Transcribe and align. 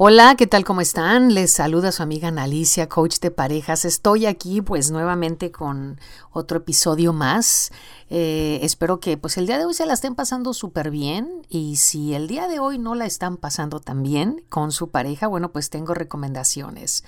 Hola, 0.00 0.36
¿qué 0.36 0.46
tal? 0.46 0.64
¿Cómo 0.64 0.80
están? 0.80 1.34
Les 1.34 1.52
saluda 1.52 1.90
su 1.90 2.04
amiga 2.04 2.28
Analicia, 2.28 2.88
coach 2.88 3.18
de 3.18 3.32
parejas. 3.32 3.84
Estoy 3.84 4.26
aquí 4.26 4.62
pues 4.62 4.92
nuevamente 4.92 5.50
con 5.50 5.98
otro 6.30 6.58
episodio 6.58 7.12
más. 7.12 7.72
Eh, 8.08 8.60
espero 8.62 9.00
que 9.00 9.16
pues 9.16 9.36
el 9.38 9.48
día 9.48 9.58
de 9.58 9.64
hoy 9.64 9.74
se 9.74 9.86
la 9.86 9.94
estén 9.94 10.14
pasando 10.14 10.54
súper 10.54 10.92
bien 10.92 11.42
y 11.48 11.78
si 11.78 12.14
el 12.14 12.28
día 12.28 12.46
de 12.46 12.60
hoy 12.60 12.78
no 12.78 12.94
la 12.94 13.06
están 13.06 13.38
pasando 13.38 13.80
tan 13.80 14.04
bien 14.04 14.44
con 14.48 14.70
su 14.70 14.90
pareja, 14.90 15.26
bueno 15.26 15.50
pues 15.50 15.68
tengo 15.68 15.94
recomendaciones. 15.94 17.02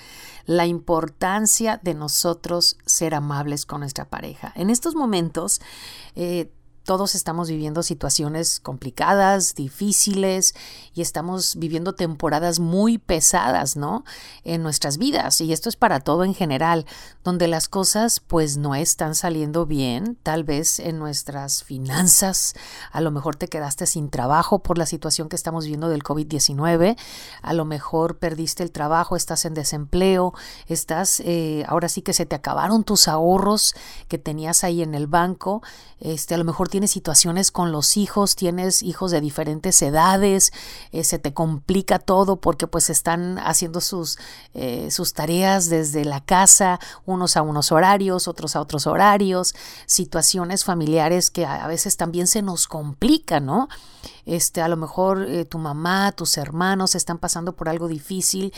La 0.45 0.67
importancia 0.67 1.79
de 1.81 1.95
nosotros 1.95 2.77
ser 2.87 3.15
amables 3.15 3.67
con 3.67 3.83
nuestra 3.83 4.07
pareja. 4.09 4.53
En 4.57 4.69
estos 4.69 4.97
momentos 4.97 5.61
eh, 6.17 6.51
todos 6.91 7.15
estamos 7.15 7.49
viviendo 7.49 7.85
situaciones 7.85 8.59
complicadas, 8.59 9.55
difíciles 9.55 10.57
y 10.93 11.03
estamos 11.03 11.55
viviendo 11.55 11.95
temporadas 11.95 12.59
muy 12.59 12.99
pesadas, 12.99 13.77
¿no? 13.77 14.03
En 14.43 14.65
nuestras 14.65 14.99
vidas 14.99 15.41
y 15.41 15.53
esto 15.53 15.69
es 15.69 15.77
para 15.77 16.01
todo 16.01 16.25
en 16.25 16.35
general, 16.35 16.87
donde 17.23 17.47
las 17.47 17.69
cosas 17.69 18.19
pues 18.19 18.57
no 18.57 18.75
están 18.75 19.15
saliendo 19.15 19.67
bien, 19.67 20.19
tal 20.25 20.43
vez 20.43 20.81
en 20.81 20.99
nuestras 20.99 21.63
finanzas, 21.63 22.55
a 22.91 23.01
lo 23.01 23.13
mejor 23.13 23.37
te 23.37 23.47
quedaste 23.47 23.87
sin 23.87 24.11
trabajo 24.11 24.59
por 24.59 24.77
la 24.77 24.85
situación 24.85 25.29
que 25.29 25.37
estamos 25.37 25.67
viviendo 25.67 25.91
del 25.91 26.03
COVID-19, 26.03 26.99
a 27.41 27.53
lo 27.53 27.65
mejor 27.67 28.19
perdiste 28.19 28.65
el 28.65 28.73
trabajo, 28.73 29.15
estás 29.15 29.45
en 29.45 29.55
desempleo, 29.55 30.35
estás, 30.67 31.21
eh, 31.21 31.65
ahora 31.69 31.89
sí 31.89 32.03
que 32.03 32.15
se 32.15 32.27
te 32.27 32.35
acabaron 32.35 32.83
tus 32.83 33.07
ahorros 33.07 33.77
que 34.09 34.19
tenías 34.19 34.65
ahí 34.65 34.83
en 34.83 34.97
el 34.97 35.07
banco, 35.07 35.63
este, 36.01 36.35
a 36.35 36.39
lo 36.39 36.45
mejor 36.45 36.69
tienes 36.69 36.80
tienes 36.81 36.93
situaciones 36.93 37.51
con 37.51 37.73
los 37.73 37.99
hijos, 37.99 38.37
tienes 38.37 38.83
hijos 38.83 39.11
de 39.11 39.21
diferentes 39.21 39.83
edades, 39.83 40.51
eh, 40.93 41.05
se 41.05 41.19
te 41.19 41.35
complica 41.35 41.99
todo 41.99 42.37
porque 42.37 42.67
pues 42.67 42.89
están 42.89 43.39
haciendo 43.39 43.83
sus, 43.83 44.17
eh, 44.55 44.91
sus 44.91 45.13
tareas 45.13 45.69
desde 45.69 46.07
la 46.07 46.25
casa, 46.25 46.81
unos 47.05 47.37
a 47.37 47.43
unos 47.43 47.71
horarios, 47.71 48.29
otros 48.29 48.57
a 48.57 48.63
otros 48.63 48.87
horarios, 48.87 49.55
situaciones 49.85 50.65
familiares 50.65 51.29
que 51.29 51.45
a, 51.45 51.67
veces 51.67 51.99
también 51.99 52.27
se 52.27 52.41
nos 52.41 52.67
complican, 52.67 53.45
¿no? 53.45 53.69
Este, 54.25 54.63
a 54.63 54.69
lo 54.69 54.79
mejor 54.79 55.27
eh, 55.29 55.45
tu 55.45 55.59
mamá, 55.59 56.13
tus 56.13 56.39
hermanos 56.39 56.95
están 56.95 57.19
pasando 57.19 57.53
por 57.53 57.69
algo 57.69 57.89
difícil, 57.89 58.55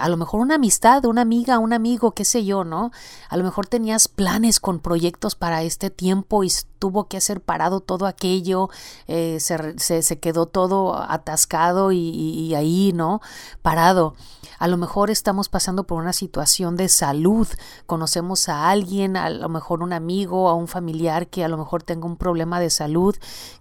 a 0.00 0.08
lo 0.08 0.16
mejor 0.16 0.40
una 0.40 0.54
amistad, 0.54 1.04
una 1.06 1.22
amiga, 1.22 1.58
un 1.58 1.72
amigo, 1.72 2.12
qué 2.12 2.24
sé 2.24 2.44
yo, 2.44 2.62
¿no? 2.62 2.92
A 3.28 3.36
lo 3.36 3.42
mejor 3.42 3.66
tenías 3.66 4.06
planes 4.06 4.60
con 4.60 4.78
proyectos 4.78 5.34
para 5.34 5.64
este 5.64 5.90
tiempo 5.90 6.44
y 6.44 6.50
tuvo 6.78 7.08
que 7.08 7.16
ser 7.26 7.40
parado 7.40 7.80
todo 7.80 8.06
aquello, 8.06 8.70
eh, 9.06 9.38
se, 9.40 10.02
se, 10.02 10.18
quedó 10.18 10.46
todo 10.46 10.96
atascado 10.96 11.92
y, 11.92 12.54
ahí, 12.54 12.92
¿no? 12.94 13.20
Parado. 13.62 14.14
A 14.58 14.68
lo 14.68 14.78
mejor 14.78 15.10
estamos 15.10 15.50
pasando 15.50 15.84
por 15.84 16.00
una 16.00 16.14
situación 16.14 16.76
de 16.76 16.88
salud, 16.88 17.46
conocemos 17.84 18.48
a 18.48 18.70
alguien, 18.70 19.16
a 19.16 19.28
lo 19.28 19.48
mejor 19.50 19.82
un 19.82 19.92
amigo, 19.92 20.48
a 20.48 20.54
un 20.54 20.66
familiar 20.66 21.26
que 21.26 21.44
a 21.44 21.48
lo 21.48 21.58
mejor 21.58 21.82
tenga 21.82 22.06
un 22.06 22.16
problema 22.16 22.58
de 22.58 22.70
salud, 22.70 23.14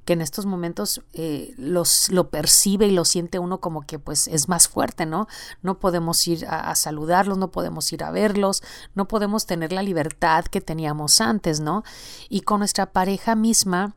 que 0.05 0.13
en 0.13 0.21
estos 0.21 0.45
momentos 0.45 1.02
eh, 1.13 1.53
los, 1.58 2.09
lo 2.11 2.30
percibe 2.30 2.88
y 2.88 2.91
lo 2.91 3.03
siente 3.03 3.39
uno 3.39 3.59
como 3.59 3.81
que 3.81 3.99
pues 3.99 4.27
es 4.27 4.47
más 4.47 4.69
fuerte, 4.69 5.05
¿no? 5.05 5.27
No 5.61 5.80
podemos 5.80 6.25
ir 6.27 6.45
a, 6.45 6.69
a 6.69 6.75
saludarlos, 6.75 7.38
no 7.38 7.52
podemos 7.52 7.91
ir 7.91 8.03
a 8.03 8.11
verlos, 8.11 8.63
no 8.93 9.08
podemos 9.08 9.45
tener 9.45 9.73
la 9.73 9.83
libertad 9.83 10.45
que 10.45 10.61
teníamos 10.61 11.19
antes, 11.19 11.59
¿no? 11.59 11.83
Y 12.30 12.41
con 12.41 12.59
nuestra 12.59 12.86
pareja 12.86 13.36
misma, 13.45 13.95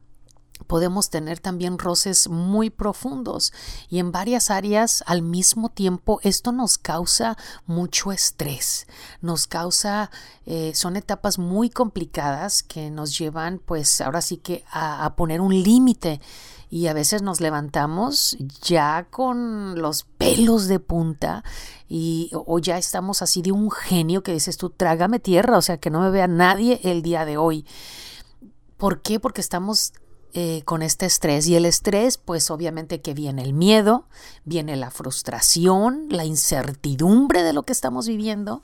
podemos 0.66 1.08
tener 1.08 1.38
también 1.38 1.78
roces 1.78 2.28
muy 2.28 2.68
profundos 2.68 3.54
y 3.88 3.98
en 3.98 4.12
varias 4.12 4.50
áreas 4.50 5.02
al 5.06 5.22
mismo 5.22 5.70
tiempo 5.70 6.20
esto 6.22 6.52
nos 6.52 6.76
causa 6.76 7.38
mucho 7.66 8.12
estrés, 8.12 8.86
nos 9.22 9.46
causa, 9.46 10.10
eh, 10.44 10.72
son 10.74 10.96
etapas 10.96 11.38
muy 11.38 11.70
complicadas 11.70 12.62
que 12.62 12.90
nos 12.90 13.16
llevan 13.16 13.58
pues 13.64 14.02
ahora 14.02 14.20
sí 14.20 14.36
que 14.36 14.64
a, 14.70 15.14
poner 15.16 15.40
un 15.40 15.54
límite 15.62 16.20
y 16.68 16.88
a 16.88 16.92
veces 16.92 17.22
nos 17.22 17.40
levantamos 17.40 18.36
ya 18.60 19.06
con 19.10 19.80
los 19.80 20.04
pelos 20.18 20.68
de 20.68 20.80
punta 20.80 21.42
y 21.88 22.30
o 22.34 22.58
ya 22.58 22.76
estamos 22.76 23.22
así 23.22 23.40
de 23.40 23.52
un 23.52 23.70
genio 23.70 24.22
que 24.22 24.34
dices 24.34 24.58
tú 24.58 24.68
trágame 24.68 25.18
tierra, 25.18 25.56
o 25.56 25.62
sea 25.62 25.78
que 25.78 25.88
no 25.88 26.00
me 26.00 26.10
vea 26.10 26.26
nadie 26.26 26.78
el 26.84 27.00
día 27.00 27.24
de 27.24 27.38
hoy. 27.38 27.64
¿Por 28.78 29.02
qué? 29.02 29.20
Porque 29.20 29.40
estamos 29.40 29.92
eh, 30.34 30.60
con 30.66 30.82
este 30.82 31.06
estrés. 31.06 31.46
Y 31.46 31.56
el 31.56 31.64
estrés, 31.64 32.18
pues 32.18 32.50
obviamente 32.50 33.00
que 33.00 33.14
viene 33.14 33.42
el 33.42 33.54
miedo, 33.54 34.04
viene 34.44 34.76
la 34.76 34.90
frustración, 34.90 36.06
la 36.10 36.26
incertidumbre 36.26 37.42
de 37.42 37.54
lo 37.54 37.62
que 37.62 37.72
estamos 37.72 38.06
viviendo 38.06 38.60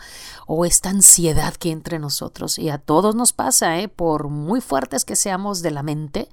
o 0.47 0.67
esta 0.67 0.91
ansiedad 0.91 1.55
que 1.55 1.71
entre 1.71 1.99
nosotros. 1.99 2.59
Y 2.59 2.69
a 2.69 2.77
todos 2.77 3.15
nos 3.15 3.33
pasa, 3.33 3.81
¿eh? 3.81 3.89
por 3.89 4.29
muy 4.29 4.61
fuertes 4.61 5.07
que 5.07 5.17
seamos 5.17 5.63
de 5.63 5.71
la 5.71 5.83
mente, 5.83 6.29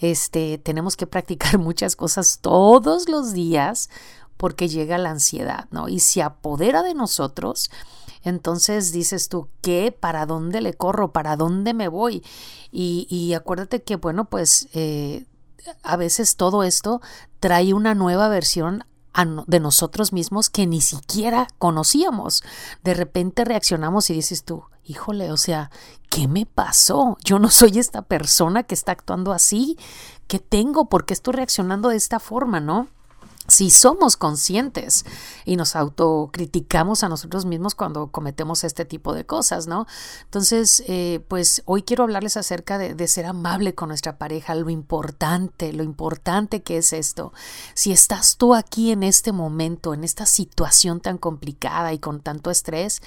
este, 0.00 0.58
tenemos 0.58 0.96
que 0.96 1.06
practicar 1.06 1.56
muchas 1.60 1.94
cosas 1.94 2.40
todos 2.40 3.08
los 3.08 3.32
días 3.32 3.88
porque 4.36 4.68
llega 4.68 4.98
la 4.98 5.10
ansiedad, 5.10 5.66
¿no? 5.70 5.88
Y 5.88 6.00
se 6.00 6.22
apodera 6.22 6.82
de 6.82 6.94
nosotros 6.94 7.70
entonces 8.24 8.90
dices 8.90 9.28
tú, 9.28 9.48
¿qué? 9.60 9.92
¿Para 9.92 10.24
dónde 10.24 10.62
le 10.62 10.72
corro? 10.74 11.12
¿Para 11.12 11.36
dónde 11.36 11.74
me 11.74 11.88
voy? 11.88 12.24
Y, 12.72 13.34
acuérdate 13.34 13.82
que, 13.82 13.96
bueno, 13.96 14.24
pues 14.24 14.68
eh, 14.72 15.26
a 15.82 15.96
veces 15.96 16.36
todo 16.36 16.64
esto 16.64 17.00
trae 17.38 17.74
una 17.74 17.94
nueva 17.94 18.28
versión 18.28 18.84
de 19.46 19.60
nosotros 19.60 20.12
mismos 20.12 20.50
que 20.50 20.66
ni 20.66 20.80
siquiera 20.80 21.46
conocíamos. 21.58 22.42
De 22.82 22.94
repente 22.94 23.44
reaccionamos 23.44 24.10
y 24.10 24.14
dices 24.14 24.42
tú, 24.42 24.64
híjole, 24.84 25.30
o 25.30 25.36
sea, 25.36 25.70
¿qué 26.10 26.26
me 26.26 26.46
pasó? 26.46 27.16
Yo 27.22 27.38
no 27.38 27.50
soy 27.50 27.78
esta 27.78 28.02
persona 28.02 28.64
que 28.64 28.74
está 28.74 28.92
actuando 28.92 29.32
así. 29.32 29.78
¿Qué 30.26 30.40
tengo? 30.40 30.88
¿Por 30.88 31.04
qué 31.04 31.12
estoy 31.12 31.34
reaccionando 31.34 31.90
de 31.90 31.96
esta 31.96 32.18
forma, 32.18 32.58
no? 32.58 32.88
Si 33.46 33.70
somos 33.70 34.16
conscientes 34.16 35.04
y 35.44 35.56
nos 35.56 35.76
autocriticamos 35.76 37.04
a 37.04 37.08
nosotros 37.08 37.44
mismos 37.44 37.74
cuando 37.74 38.08
cometemos 38.08 38.64
este 38.64 38.84
tipo 38.84 39.12
de 39.12 39.26
cosas, 39.26 39.66
¿no? 39.66 39.86
Entonces, 40.24 40.82
eh, 40.86 41.22
pues 41.28 41.62
hoy 41.66 41.82
quiero 41.82 42.04
hablarles 42.04 42.36
acerca 42.36 42.78
de, 42.78 42.94
de, 42.94 43.08
ser 43.08 43.26
amable 43.26 43.74
con 43.74 43.88
nuestra 43.88 44.16
pareja, 44.16 44.54
lo 44.54 44.70
importante, 44.70 45.72
lo 45.72 45.82
importante 45.82 46.62
que 46.62 46.78
es 46.78 46.92
esto. 46.92 47.32
Si 47.74 47.92
estás 47.92 48.36
tú 48.36 48.54
aquí 48.54 48.92
en 48.92 49.02
este 49.02 49.32
momento, 49.32 49.92
en 49.92 50.04
esta 50.04 50.24
situación 50.24 51.00
tan 51.00 51.18
complicada 51.18 51.92
y 51.92 51.98
con 51.98 52.20
tanto 52.20 52.50
estrés, 52.50 53.02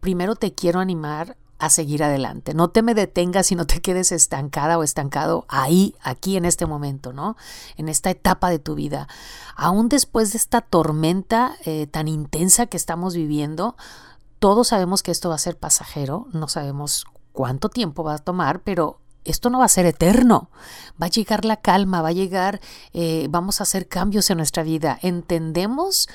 primero 0.00 0.36
te 0.36 0.54
quiero 0.54 0.78
animar 0.78 1.36
a 1.60 1.70
seguir 1.70 2.02
adelante. 2.02 2.54
No 2.54 2.70
te 2.70 2.82
me 2.82 2.94
detengas 2.94 3.52
y 3.52 3.54
no 3.54 3.66
te 3.66 3.80
quedes 3.80 4.12
estancada 4.12 4.78
o 4.78 4.82
estancado 4.82 5.44
ahí, 5.48 5.94
aquí 6.02 6.36
en 6.36 6.46
este 6.46 6.66
momento, 6.66 7.12
¿no? 7.12 7.36
En 7.76 7.88
esta 7.88 8.10
etapa 8.10 8.50
de 8.50 8.58
tu 8.58 8.74
vida. 8.74 9.06
Aún 9.56 9.88
después 9.88 10.32
de 10.32 10.38
esta 10.38 10.62
tormenta 10.62 11.56
eh, 11.64 11.86
tan 11.86 12.08
intensa 12.08 12.66
que 12.66 12.76
estamos 12.76 13.14
viviendo, 13.14 13.76
todos 14.38 14.68
sabemos 14.68 15.02
que 15.02 15.10
esto 15.10 15.28
va 15.28 15.34
a 15.34 15.38
ser 15.38 15.58
pasajero, 15.58 16.26
no 16.32 16.48
sabemos 16.48 17.04
cuánto 17.32 17.68
tiempo 17.68 18.02
va 18.02 18.14
a 18.14 18.18
tomar, 18.18 18.62
pero 18.62 18.98
esto 19.24 19.50
no 19.50 19.58
va 19.58 19.66
a 19.66 19.68
ser 19.68 19.84
eterno. 19.84 20.50
Va 21.00 21.06
a 21.06 21.10
llegar 21.10 21.44
la 21.44 21.58
calma, 21.58 22.00
va 22.00 22.08
a 22.08 22.12
llegar, 22.12 22.60
eh, 22.94 23.26
vamos 23.30 23.60
a 23.60 23.64
hacer 23.64 23.86
cambios 23.86 24.30
en 24.30 24.38
nuestra 24.38 24.62
vida. 24.62 24.98
Entendemos 25.02 26.08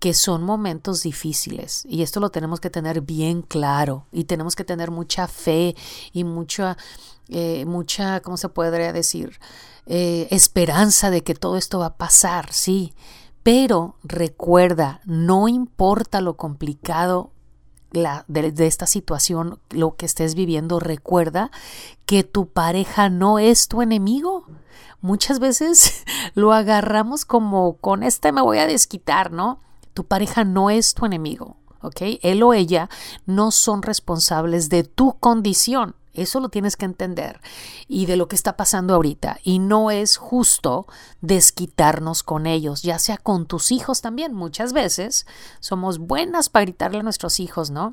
que 0.00 0.14
son 0.14 0.42
momentos 0.42 1.02
difíciles 1.02 1.84
y 1.86 2.02
esto 2.02 2.20
lo 2.20 2.30
tenemos 2.30 2.58
que 2.58 2.70
tener 2.70 3.02
bien 3.02 3.42
claro 3.42 4.06
y 4.10 4.24
tenemos 4.24 4.56
que 4.56 4.64
tener 4.64 4.90
mucha 4.90 5.28
fe 5.28 5.76
y 6.12 6.24
mucha, 6.24 6.78
eh, 7.28 7.66
mucha, 7.66 8.20
¿cómo 8.20 8.38
se 8.38 8.48
podría 8.48 8.94
decir? 8.94 9.38
Eh, 9.84 10.26
esperanza 10.30 11.10
de 11.10 11.22
que 11.22 11.34
todo 11.34 11.58
esto 11.58 11.80
va 11.80 11.86
a 11.86 11.96
pasar, 11.96 12.50
sí. 12.52 12.94
Pero 13.42 13.96
recuerda, 14.02 15.00
no 15.04 15.48
importa 15.48 16.22
lo 16.22 16.36
complicado 16.36 17.32
la, 17.90 18.24
de, 18.26 18.52
de, 18.52 18.66
esta 18.66 18.86
situación, 18.86 19.58
lo 19.70 19.96
que 19.96 20.06
estés 20.06 20.34
viviendo, 20.34 20.80
recuerda 20.80 21.50
que 22.06 22.24
tu 22.24 22.48
pareja 22.48 23.10
no 23.10 23.38
es 23.38 23.68
tu 23.68 23.82
enemigo. 23.82 24.46
Muchas 25.02 25.40
veces 25.40 26.04
lo 26.34 26.52
agarramos 26.54 27.26
como 27.26 27.76
con 27.76 28.02
este 28.02 28.32
me 28.32 28.40
voy 28.40 28.58
a 28.58 28.66
desquitar, 28.66 29.30
¿no? 29.32 29.58
Tu 30.00 30.06
pareja 30.06 30.44
no 30.44 30.70
es 30.70 30.94
tu 30.94 31.04
enemigo, 31.04 31.58
¿ok? 31.82 32.00
Él 32.22 32.42
o 32.42 32.54
ella 32.54 32.88
no 33.26 33.50
son 33.50 33.82
responsables 33.82 34.70
de 34.70 34.82
tu 34.82 35.18
condición. 35.18 35.94
Eso 36.14 36.40
lo 36.40 36.48
tienes 36.48 36.76
que 36.76 36.86
entender 36.86 37.42
y 37.86 38.06
de 38.06 38.16
lo 38.16 38.26
que 38.26 38.34
está 38.34 38.56
pasando 38.56 38.94
ahorita. 38.94 39.40
Y 39.42 39.58
no 39.58 39.90
es 39.90 40.16
justo 40.16 40.86
desquitarnos 41.20 42.22
con 42.22 42.46
ellos, 42.46 42.80
ya 42.80 42.98
sea 42.98 43.18
con 43.18 43.44
tus 43.44 43.72
hijos 43.72 44.00
también. 44.00 44.32
Muchas 44.32 44.72
veces 44.72 45.26
somos 45.58 45.98
buenas 45.98 46.48
para 46.48 46.64
gritarle 46.64 47.00
a 47.00 47.02
nuestros 47.02 47.38
hijos, 47.38 47.68
¿no? 47.68 47.92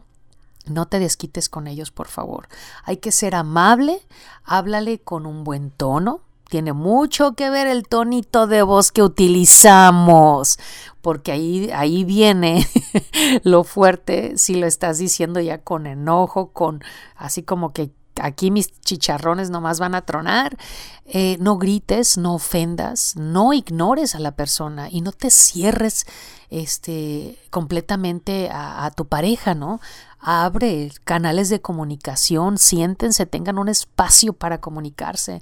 No 0.65 0.87
te 0.87 0.99
desquites 0.99 1.49
con 1.49 1.67
ellos, 1.67 1.91
por 1.91 2.07
favor. 2.07 2.47
Hay 2.85 2.97
que 2.97 3.11
ser 3.11 3.35
amable, 3.35 3.99
háblale 4.45 4.99
con 4.99 5.25
un 5.25 5.43
buen 5.43 5.71
tono, 5.71 6.21
tiene 6.49 6.73
mucho 6.73 7.33
que 7.33 7.49
ver 7.49 7.67
el 7.67 7.87
tonito 7.87 8.47
de 8.47 8.61
voz 8.61 8.91
que 8.91 9.03
utilizamos, 9.03 10.57
porque 11.01 11.31
ahí, 11.31 11.69
ahí 11.73 12.03
viene 12.03 12.67
lo 13.43 13.63
fuerte 13.63 14.37
si 14.37 14.55
lo 14.55 14.65
estás 14.65 14.97
diciendo 14.97 15.39
ya 15.39 15.59
con 15.59 15.87
enojo, 15.87 16.51
con 16.51 16.83
así 17.15 17.43
como 17.43 17.73
que 17.73 17.91
aquí 18.21 18.51
mis 18.51 18.79
chicharrones 18.81 19.49
nomás 19.49 19.79
van 19.79 19.95
a 19.95 20.01
tronar. 20.01 20.57
Eh, 21.05 21.37
no 21.39 21.57
grites, 21.57 22.17
no 22.17 22.35
ofendas, 22.35 23.15
no 23.15 23.53
ignores 23.53 24.15
a 24.15 24.19
la 24.19 24.35
persona 24.35 24.89
y 24.89 25.01
no 25.01 25.11
te 25.11 25.29
cierres 25.29 26.05
este, 26.49 27.37
completamente 27.49 28.49
a, 28.49 28.85
a 28.85 28.91
tu 28.91 29.07
pareja, 29.07 29.55
¿no? 29.55 29.79
Abre 30.19 30.91
canales 31.03 31.49
de 31.49 31.61
comunicación, 31.61 32.57
siéntense, 32.57 33.25
tengan 33.25 33.57
un 33.57 33.69
espacio 33.69 34.33
para 34.33 34.59
comunicarse 34.59 35.41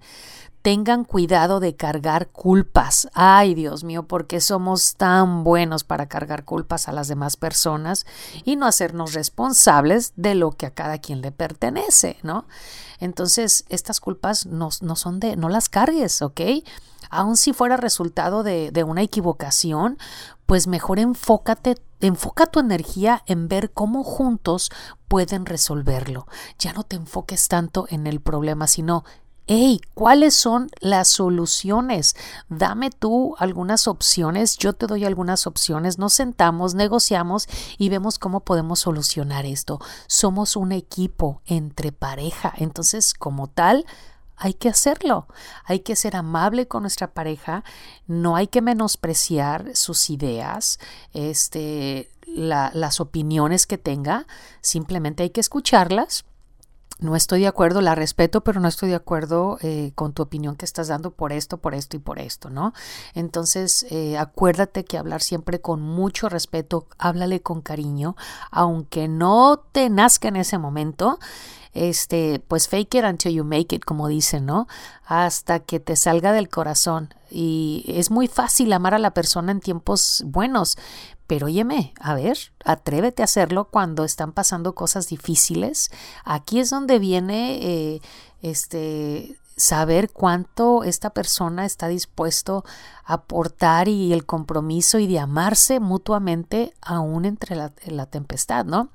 tengan 0.65 1.03
cuidado 1.03 1.59
de 1.59 1.75
cargar 1.75 2.29
culpas. 2.29 3.07
Ay, 3.13 3.53
Dios 3.53 3.83
mío, 3.83 4.07
porque 4.07 4.41
somos 4.41 4.95
tan 4.95 5.43
buenos 5.43 5.83
para 5.83 6.07
cargar 6.07 6.43
culpas 6.43 6.87
a 6.87 6.91
las 6.91 7.07
demás 7.07 7.37
personas 7.37 8.07
y 8.45 8.55
no 8.55 8.65
hacernos 8.65 9.13
responsables 9.13 10.13
de 10.15 10.33
lo 10.33 10.53
que 10.53 10.65
a 10.65 10.73
cada 10.73 10.97
quien 10.97 11.21
le 11.21 11.31
pertenece, 11.31 12.17
¿no? 12.23 12.47
Entonces, 12.99 13.65
estas 13.69 13.99
culpas 13.99 14.47
no, 14.47 14.69
no 14.81 14.95
son 14.95 15.19
de, 15.19 15.35
no 15.35 15.49
las 15.49 15.69
cargues, 15.69 16.23
¿ok? 16.23 16.41
Aun 17.11 17.37
si 17.37 17.53
fuera 17.53 17.77
resultado 17.77 18.41
de, 18.41 18.71
de 18.71 18.83
una 18.83 19.03
equivocación, 19.03 19.99
pues 20.47 20.65
mejor 20.65 20.97
enfócate, 20.97 21.75
enfoca 21.99 22.47
tu 22.47 22.59
energía 22.59 23.21
en 23.27 23.47
ver 23.49 23.69
cómo 23.71 24.03
juntos 24.03 24.71
pueden 25.07 25.45
resolverlo. 25.45 26.25
Ya 26.57 26.73
no 26.73 26.81
te 26.81 26.95
enfoques 26.95 27.49
tanto 27.49 27.85
en 27.87 28.07
el 28.07 28.19
problema, 28.19 28.65
sino 28.65 29.03
hey, 29.47 29.79
¿cuáles 29.93 30.35
son 30.35 30.69
las 30.79 31.07
soluciones? 31.07 32.15
Dame 32.49 32.89
tú 32.89 33.35
algunas 33.37 33.87
opciones, 33.87 34.57
yo 34.57 34.73
te 34.73 34.87
doy 34.87 35.05
algunas 35.05 35.47
opciones, 35.47 35.99
nos 35.99 36.13
sentamos, 36.13 36.73
negociamos 36.73 37.47
y 37.77 37.89
vemos 37.89 38.17
cómo 38.19 38.39
podemos 38.41 38.79
solucionar 38.79 39.45
esto. 39.45 39.79
Somos 40.07 40.55
un 40.55 40.71
equipo 40.71 41.41
entre 41.45 41.91
pareja, 41.91 42.53
entonces 42.57 43.13
como 43.13 43.47
tal, 43.47 43.85
hay 44.37 44.53
que 44.53 44.67
hacerlo, 44.67 45.27
hay 45.63 45.79
que 45.79 45.95
ser 45.95 46.15
amable 46.15 46.67
con 46.67 46.83
nuestra 46.83 47.13
pareja, 47.13 47.63
no 48.05 48.35
hay 48.35 48.47
que 48.47 48.61
menospreciar 48.61 49.75
sus 49.75 50.09
ideas, 50.09 50.77
este, 51.13 52.09
las 52.25 52.99
opiniones 52.99 53.65
que 53.65 53.77
tenga, 53.77 54.27
simplemente 54.61 55.23
hay 55.23 55.29
que 55.29 55.39
escucharlas 55.39 56.25
no 56.99 57.15
estoy 57.15 57.41
de 57.41 57.47
acuerdo, 57.47 57.81
la 57.81 57.95
respeto, 57.95 58.41
pero 58.41 58.59
no 58.59 58.67
estoy 58.67 58.89
de 58.89 58.95
acuerdo 58.95 59.57
eh, 59.61 59.91
con 59.95 60.13
tu 60.13 60.23
opinión 60.23 60.55
que 60.55 60.65
estás 60.65 60.87
dando 60.87 61.11
por 61.11 61.33
esto, 61.33 61.57
por 61.57 61.75
esto 61.75 61.97
y 61.97 61.99
por 61.99 62.19
esto, 62.19 62.49
¿no? 62.49 62.73
Entonces, 63.13 63.85
eh, 63.89 64.17
acuérdate 64.17 64.85
que 64.85 64.97
hablar 64.97 65.21
siempre 65.21 65.59
con 65.59 65.81
mucho 65.81 66.29
respeto, 66.29 66.87
háblale 66.97 67.41
con 67.41 67.61
cariño, 67.61 68.15
aunque 68.49 69.07
no 69.07 69.63
te 69.71 69.89
nazca 69.89 70.29
en 70.29 70.37
ese 70.37 70.57
momento, 70.57 71.19
este, 71.75 72.39
pues 72.39 72.67
fake 72.67 72.95
it 72.95 73.03
until 73.03 73.33
you 73.33 73.43
make 73.43 73.75
it, 73.75 73.83
como 73.83 74.07
dicen, 74.07 74.45
¿no? 74.45 74.67
Hasta 75.05 75.59
que 75.59 75.79
te 75.79 75.95
salga 75.95 76.31
del 76.31 76.49
corazón. 76.49 77.13
Y 77.29 77.85
es 77.87 78.09
muy 78.09 78.27
fácil 78.27 78.73
amar 78.73 78.93
a 78.93 78.99
la 78.99 79.11
persona 79.11 79.51
en 79.51 79.59
tiempos 79.59 80.23
buenos, 80.25 80.77
pero 81.27 81.47
óyeme, 81.47 81.93
a 81.99 82.15
ver, 82.15 82.37
atrévete 82.63 83.21
a 83.21 83.25
hacerlo 83.25 83.65
cuando 83.69 84.05
están 84.05 84.31
pasando 84.31 84.73
cosas 84.73 85.07
difíciles. 85.09 85.91
Aquí 86.23 86.59
es 86.59 86.69
donde 86.69 86.97
viene 86.97 87.59
eh, 87.61 88.01
este 88.41 89.37
saber 89.57 90.11
cuánto 90.11 90.83
esta 90.83 91.11
persona 91.11 91.65
está 91.65 91.87
dispuesto 91.87 92.65
a 93.05 93.13
aportar 93.13 93.87
y 93.87 94.11
el 94.11 94.25
compromiso 94.25 94.99
y 94.99 95.07
de 95.07 95.19
amarse 95.19 95.79
mutuamente 95.79 96.73
aún 96.81 97.25
entre 97.25 97.55
la, 97.55 97.71
la 97.85 98.05
tempestad, 98.05 98.65
¿no? 98.65 98.89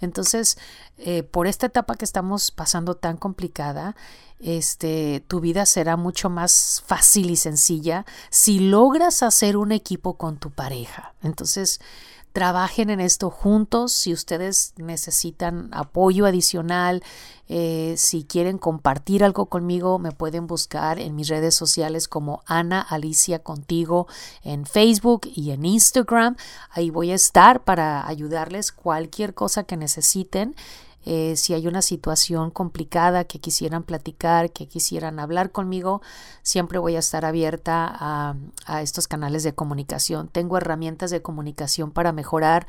Entonces, 0.00 0.56
eh, 0.98 1.22
por 1.22 1.46
esta 1.46 1.66
etapa 1.66 1.94
que 1.94 2.06
estamos 2.06 2.50
pasando 2.50 2.94
tan 2.94 3.18
complicada, 3.18 3.94
este, 4.38 5.24
tu 5.28 5.40
vida 5.40 5.66
será 5.66 5.96
mucho 5.96 6.30
más 6.30 6.82
fácil 6.86 7.30
y 7.30 7.36
sencilla 7.36 8.04
si 8.30 8.58
logras 8.58 9.22
hacer 9.22 9.56
un 9.56 9.72
equipo 9.72 10.16
con 10.16 10.38
tu 10.38 10.50
pareja. 10.50 11.14
Entonces, 11.22 11.80
trabajen 12.36 12.90
en 12.90 13.00
esto 13.00 13.30
juntos. 13.30 13.92
Si 13.92 14.12
ustedes 14.12 14.74
necesitan 14.76 15.70
apoyo 15.72 16.26
adicional, 16.26 17.02
eh, 17.48 17.94
si 17.96 18.24
quieren 18.24 18.58
compartir 18.58 19.24
algo 19.24 19.46
conmigo, 19.46 19.98
me 19.98 20.12
pueden 20.12 20.46
buscar 20.46 20.98
en 20.98 21.16
mis 21.16 21.28
redes 21.28 21.54
sociales 21.54 22.08
como 22.08 22.42
Ana 22.44 22.82
Alicia 22.82 23.38
Contigo 23.38 24.06
en 24.42 24.66
Facebook 24.66 25.22
y 25.34 25.52
en 25.52 25.64
Instagram. 25.64 26.36
Ahí 26.68 26.90
voy 26.90 27.10
a 27.10 27.14
estar 27.14 27.64
para 27.64 28.06
ayudarles 28.06 28.70
cualquier 28.70 29.32
cosa 29.32 29.62
que 29.62 29.78
necesiten. 29.78 30.54
Eh, 31.06 31.36
si 31.36 31.54
hay 31.54 31.66
una 31.68 31.82
situación 31.82 32.50
complicada 32.50 33.24
que 33.24 33.38
quisieran 33.38 33.84
platicar, 33.84 34.50
que 34.50 34.66
quisieran 34.66 35.20
hablar 35.20 35.52
conmigo, 35.52 36.02
siempre 36.42 36.78
voy 36.78 36.96
a 36.96 36.98
estar 36.98 37.24
abierta 37.24 37.86
a, 37.88 38.34
a 38.66 38.82
estos 38.82 39.06
canales 39.08 39.44
de 39.44 39.54
comunicación. 39.54 40.28
Tengo 40.28 40.56
herramientas 40.58 41.10
de 41.10 41.22
comunicación 41.22 41.92
para 41.92 42.12
mejorar 42.12 42.66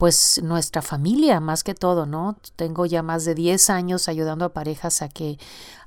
pues 0.00 0.40
nuestra 0.42 0.80
familia 0.80 1.40
más 1.40 1.62
que 1.62 1.74
todo, 1.74 2.06
¿no? 2.06 2.38
Tengo 2.56 2.86
ya 2.86 3.02
más 3.02 3.26
de 3.26 3.34
10 3.34 3.68
años 3.68 4.08
ayudando 4.08 4.46
a 4.46 4.54
parejas 4.54 5.02
a 5.02 5.10
que 5.10 5.38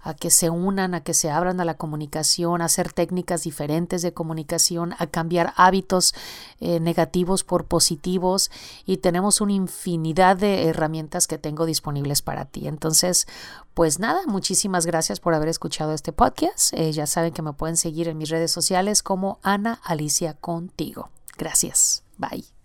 a 0.04 0.14
que 0.14 0.30
se 0.30 0.52
unan, 0.52 0.94
a 0.94 1.02
que 1.02 1.16
se 1.16 1.32
abran 1.32 1.60
a 1.60 1.66
la 1.66 1.78
comunicación, 1.78 2.62
a 2.62 2.66
hacer 2.66 2.94
técnicas 2.94 3.42
diferentes 3.42 4.04
de 4.04 4.14
comunicación, 4.14 4.94
a 5.00 5.08
cambiar 5.08 5.54
hábitos 5.56 6.14
eh, 6.60 6.80
negativos 6.80 7.44
por 7.44 7.66
positivos 7.66 8.52
y 8.86 8.98
tenemos 8.98 9.42
una 9.42 9.54
infinidad 9.54 10.38
de 10.38 10.68
herramientas 10.68 11.26
que 11.26 11.40
tengo 11.40 11.66
disponibles 11.66 12.22
para 12.22 12.46
ti. 12.46 12.68
Entonces, 12.68 13.26
pues 13.74 13.98
nada, 13.98 14.22
muchísimas 14.28 14.86
gracias 14.86 15.20
por 15.20 15.34
haber 15.34 15.50
escuchado 15.50 15.92
este 15.92 16.14
podcast. 16.14 16.72
Eh, 16.74 16.92
ya 16.92 17.08
saben 17.08 17.34
que 17.34 17.42
me 17.42 17.54
pueden 17.54 17.78
seguir 17.78 18.10
en 18.10 18.20
mis 18.20 18.30
redes 18.30 18.52
sociales 18.52 19.02
como 19.02 19.40
Ana 19.42 19.80
Alicia 19.84 20.36
Contigo. 20.36 21.10
Gracias. 21.36 22.04
Bye. 22.20 22.63